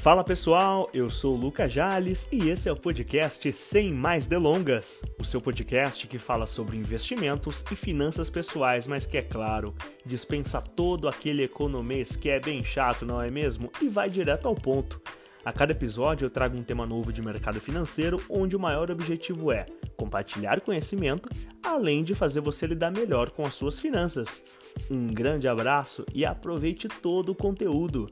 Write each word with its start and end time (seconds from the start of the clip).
Fala 0.00 0.24
pessoal, 0.24 0.88
eu 0.94 1.10
sou 1.10 1.34
o 1.34 1.38
Lucas 1.38 1.70
Jales 1.70 2.26
e 2.32 2.48
esse 2.48 2.70
é 2.70 2.72
o 2.72 2.76
podcast 2.76 3.52
Sem 3.52 3.92
Mais 3.92 4.24
Delongas, 4.24 5.02
o 5.18 5.24
seu 5.26 5.42
podcast 5.42 6.06
que 6.06 6.18
fala 6.18 6.46
sobre 6.46 6.78
investimentos 6.78 7.62
e 7.70 7.76
finanças 7.76 8.30
pessoais, 8.30 8.86
mas 8.86 9.04
que 9.04 9.18
é 9.18 9.22
claro, 9.22 9.74
dispensa 10.06 10.58
todo 10.62 11.06
aquele 11.06 11.42
economês 11.42 12.16
que 12.16 12.30
é 12.30 12.40
bem 12.40 12.64
chato, 12.64 13.04
não 13.04 13.20
é 13.20 13.30
mesmo? 13.30 13.70
E 13.82 13.90
vai 13.90 14.08
direto 14.08 14.48
ao 14.48 14.54
ponto. 14.54 14.98
A 15.44 15.52
cada 15.52 15.72
episódio 15.72 16.24
eu 16.24 16.30
trago 16.30 16.56
um 16.56 16.62
tema 16.62 16.86
novo 16.86 17.12
de 17.12 17.20
mercado 17.20 17.60
financeiro, 17.60 18.22
onde 18.30 18.56
o 18.56 18.60
maior 18.60 18.90
objetivo 18.90 19.52
é 19.52 19.66
compartilhar 19.98 20.62
conhecimento, 20.62 21.28
além 21.62 22.02
de 22.02 22.14
fazer 22.14 22.40
você 22.40 22.66
lidar 22.66 22.90
melhor 22.90 23.30
com 23.30 23.44
as 23.44 23.52
suas 23.52 23.78
finanças. 23.78 24.42
Um 24.90 25.08
grande 25.08 25.46
abraço 25.46 26.06
e 26.14 26.24
aproveite 26.24 26.88
todo 26.88 27.32
o 27.32 27.34
conteúdo. 27.34 28.10